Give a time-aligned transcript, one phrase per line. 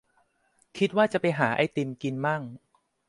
[0.77, 2.41] คิดว่าจะไปหาไอติมกินมั่ง